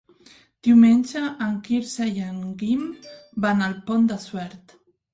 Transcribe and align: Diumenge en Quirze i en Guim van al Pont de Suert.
Diumenge 0.67 1.21
en 1.49 1.53
Quirze 1.69 2.09
i 2.15 2.25
en 2.31 2.41
Guim 2.65 2.91
van 3.47 3.65
al 3.71 3.81
Pont 3.91 4.13
de 4.15 4.23
Suert. 4.29 4.79